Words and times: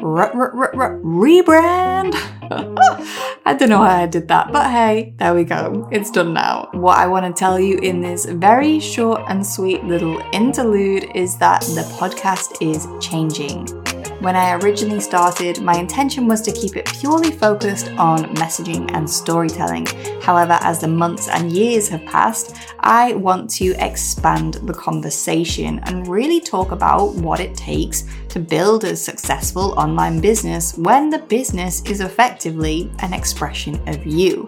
rebrand. 0.00 2.14
I 3.46 3.54
don't 3.54 3.68
know 3.68 3.78
why 3.78 4.02
I 4.02 4.06
did 4.06 4.26
that, 4.28 4.52
but 4.52 4.70
hey, 4.70 5.14
there 5.18 5.34
we 5.34 5.44
go. 5.44 5.88
It's 5.92 6.10
done 6.10 6.34
now. 6.34 6.68
What 6.72 6.98
I 6.98 7.06
want 7.06 7.26
to 7.26 7.32
tell 7.38 7.60
you 7.60 7.78
in 7.78 8.00
this 8.00 8.26
very 8.26 8.80
short 8.80 9.22
and 9.28 9.46
sweet 9.46 9.84
little 9.84 10.20
interlude 10.32 11.10
is 11.14 11.36
that 11.38 11.62
the 11.62 11.82
podcast 11.98 12.60
is 12.60 12.88
changing. 13.04 13.79
When 14.20 14.36
I 14.36 14.52
originally 14.56 15.00
started, 15.00 15.62
my 15.62 15.78
intention 15.78 16.28
was 16.28 16.42
to 16.42 16.52
keep 16.52 16.76
it 16.76 16.84
purely 16.84 17.30
focused 17.30 17.88
on 17.92 18.34
messaging 18.36 18.90
and 18.92 19.08
storytelling. 19.08 19.86
However, 20.20 20.58
as 20.60 20.78
the 20.78 20.88
months 20.88 21.28
and 21.28 21.50
years 21.50 21.88
have 21.88 22.04
passed, 22.04 22.54
I 22.80 23.14
want 23.14 23.48
to 23.52 23.74
expand 23.78 24.54
the 24.64 24.74
conversation 24.74 25.78
and 25.84 26.06
really 26.06 26.38
talk 26.38 26.70
about 26.70 27.14
what 27.14 27.40
it 27.40 27.56
takes 27.56 28.04
to 28.28 28.40
build 28.40 28.84
a 28.84 28.94
successful 28.94 29.72
online 29.78 30.20
business 30.20 30.76
when 30.76 31.08
the 31.08 31.20
business 31.20 31.82
is 31.86 32.02
effectively 32.02 32.92
an 32.98 33.14
expression 33.14 33.80
of 33.88 34.04
you. 34.04 34.46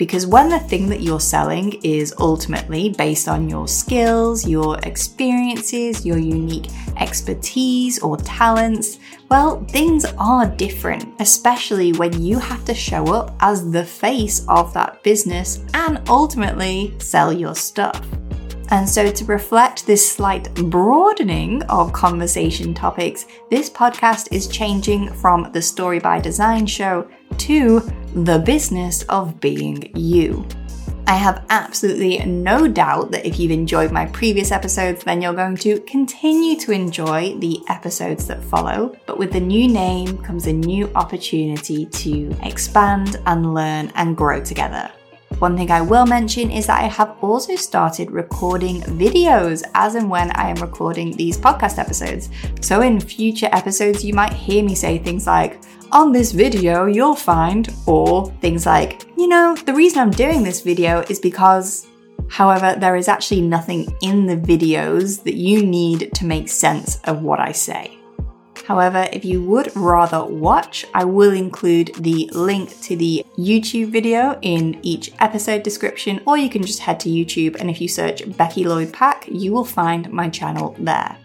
Because 0.00 0.26
when 0.26 0.48
the 0.48 0.58
thing 0.58 0.88
that 0.88 1.02
you're 1.02 1.20
selling 1.20 1.74
is 1.82 2.14
ultimately 2.18 2.88
based 2.88 3.28
on 3.28 3.50
your 3.50 3.68
skills, 3.68 4.48
your 4.48 4.78
experiences, 4.78 6.06
your 6.06 6.16
unique 6.16 6.68
expertise 6.96 7.98
or 7.98 8.16
talents, 8.16 8.98
well, 9.28 9.62
things 9.66 10.06
are 10.16 10.46
different, 10.46 11.04
especially 11.20 11.92
when 11.92 12.18
you 12.18 12.38
have 12.38 12.64
to 12.64 12.72
show 12.72 13.12
up 13.12 13.36
as 13.40 13.70
the 13.70 13.84
face 13.84 14.42
of 14.48 14.72
that 14.72 15.02
business 15.02 15.62
and 15.74 16.00
ultimately 16.08 16.94
sell 16.98 17.30
your 17.30 17.54
stuff. 17.54 18.02
And 18.70 18.88
so, 18.88 19.12
to 19.12 19.24
reflect 19.26 19.86
this 19.86 20.10
slight 20.10 20.54
broadening 20.70 21.62
of 21.64 21.92
conversation 21.92 22.72
topics, 22.72 23.26
this 23.50 23.68
podcast 23.68 24.28
is 24.32 24.48
changing 24.48 25.12
from 25.12 25.52
the 25.52 25.60
Story 25.60 25.98
by 25.98 26.20
Design 26.20 26.64
show 26.64 27.06
to 27.38 27.80
the 28.14 28.38
business 28.38 29.02
of 29.04 29.40
being 29.40 29.90
you. 29.96 30.46
I 31.06 31.14
have 31.14 31.44
absolutely 31.50 32.24
no 32.24 32.68
doubt 32.68 33.10
that 33.10 33.26
if 33.26 33.40
you've 33.40 33.50
enjoyed 33.50 33.90
my 33.90 34.06
previous 34.06 34.52
episodes, 34.52 35.02
then 35.02 35.20
you're 35.20 35.32
going 35.32 35.56
to 35.56 35.80
continue 35.80 36.56
to 36.60 36.70
enjoy 36.70 37.36
the 37.38 37.60
episodes 37.68 38.28
that 38.28 38.44
follow. 38.44 38.96
But 39.06 39.18
with 39.18 39.32
the 39.32 39.40
new 39.40 39.66
name 39.66 40.18
comes 40.18 40.46
a 40.46 40.52
new 40.52 40.88
opportunity 40.94 41.86
to 41.86 42.36
expand 42.44 43.16
and 43.26 43.54
learn 43.54 43.90
and 43.96 44.16
grow 44.16 44.40
together. 44.44 44.92
One 45.40 45.56
thing 45.56 45.70
I 45.70 45.80
will 45.80 46.04
mention 46.04 46.50
is 46.50 46.66
that 46.66 46.84
I 46.84 46.86
have 46.86 47.16
also 47.22 47.56
started 47.56 48.10
recording 48.10 48.82
videos 48.82 49.62
as 49.74 49.94
and 49.94 50.10
when 50.10 50.30
I 50.36 50.50
am 50.50 50.56
recording 50.56 51.16
these 51.16 51.38
podcast 51.38 51.78
episodes. 51.78 52.28
So 52.60 52.82
in 52.82 53.00
future 53.00 53.48
episodes, 53.50 54.04
you 54.04 54.12
might 54.12 54.34
hear 54.34 54.62
me 54.62 54.74
say 54.74 54.98
things 54.98 55.26
like, 55.26 55.58
on 55.92 56.12
this 56.12 56.32
video, 56.32 56.84
you'll 56.84 57.16
find, 57.16 57.68
or 57.86 58.30
things 58.42 58.66
like, 58.66 59.06
you 59.16 59.28
know, 59.28 59.56
the 59.56 59.72
reason 59.72 60.00
I'm 60.00 60.10
doing 60.10 60.42
this 60.42 60.60
video 60.60 61.00
is 61.08 61.18
because 61.18 61.86
However, 62.30 62.76
there 62.78 62.94
is 62.94 63.08
actually 63.08 63.40
nothing 63.40 63.92
in 64.02 64.26
the 64.26 64.36
videos 64.36 65.24
that 65.24 65.34
you 65.34 65.66
need 65.66 66.14
to 66.14 66.24
make 66.24 66.48
sense 66.48 67.00
of 67.04 67.22
what 67.22 67.40
I 67.40 67.50
say. 67.50 67.99
However, 68.70 69.08
if 69.12 69.24
you 69.24 69.42
would 69.42 69.74
rather 69.74 70.24
watch, 70.24 70.86
I 70.94 71.02
will 71.02 71.32
include 71.32 71.90
the 71.98 72.30
link 72.32 72.80
to 72.82 72.94
the 72.94 73.26
YouTube 73.36 73.90
video 73.90 74.38
in 74.42 74.78
each 74.82 75.10
episode 75.18 75.64
description, 75.64 76.20
or 76.24 76.38
you 76.38 76.48
can 76.48 76.62
just 76.62 76.78
head 76.78 77.00
to 77.00 77.08
YouTube 77.08 77.56
and 77.58 77.68
if 77.68 77.80
you 77.80 77.88
search 77.88 78.22
Becky 78.36 78.62
Lloyd 78.62 78.92
Pack, 78.92 79.26
you 79.26 79.50
will 79.52 79.64
find 79.64 80.12
my 80.12 80.28
channel 80.28 80.76
there. 80.78 81.16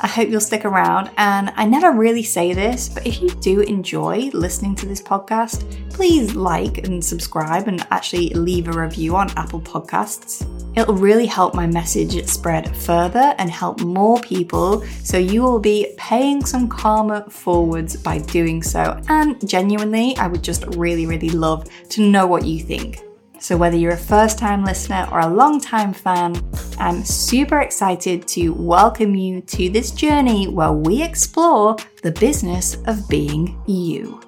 I 0.00 0.06
hope 0.06 0.28
you'll 0.28 0.40
stick 0.40 0.64
around. 0.64 1.10
And 1.16 1.52
I 1.56 1.64
never 1.64 1.92
really 1.92 2.22
say 2.22 2.52
this, 2.52 2.88
but 2.88 3.06
if 3.06 3.20
you 3.20 3.30
do 3.30 3.60
enjoy 3.60 4.30
listening 4.32 4.74
to 4.76 4.86
this 4.86 5.00
podcast, 5.00 5.90
please 5.90 6.34
like 6.34 6.78
and 6.78 7.04
subscribe 7.04 7.68
and 7.68 7.86
actually 7.90 8.30
leave 8.30 8.68
a 8.68 8.72
review 8.72 9.16
on 9.16 9.30
Apple 9.36 9.60
Podcasts. 9.60 10.46
It'll 10.76 10.94
really 10.94 11.26
help 11.26 11.54
my 11.54 11.66
message 11.66 12.24
spread 12.26 12.74
further 12.76 13.34
and 13.38 13.50
help 13.50 13.80
more 13.82 14.18
people. 14.20 14.82
So 15.04 15.18
you 15.18 15.42
will 15.42 15.60
be 15.60 15.94
paying 15.98 16.44
some 16.44 16.68
karma 16.68 17.28
forwards 17.28 17.96
by 17.96 18.18
doing 18.18 18.62
so. 18.62 19.00
And 19.08 19.46
genuinely, 19.46 20.16
I 20.16 20.28
would 20.28 20.42
just 20.42 20.64
really, 20.76 21.06
really 21.06 21.30
love 21.30 21.68
to 21.90 22.00
know 22.00 22.26
what 22.26 22.46
you 22.46 22.60
think. 22.60 23.02
So, 23.42 23.56
whether 23.56 23.76
you're 23.76 23.94
a 23.94 23.96
first 23.96 24.38
time 24.38 24.64
listener 24.64 25.08
or 25.10 25.18
a 25.18 25.26
long 25.26 25.60
time 25.60 25.92
fan, 25.92 26.40
I'm 26.78 27.04
super 27.04 27.58
excited 27.58 28.28
to 28.28 28.50
welcome 28.50 29.16
you 29.16 29.40
to 29.40 29.68
this 29.68 29.90
journey 29.90 30.46
where 30.46 30.70
we 30.70 31.02
explore 31.02 31.74
the 32.04 32.12
business 32.12 32.76
of 32.86 33.08
being 33.08 33.60
you. 33.66 34.20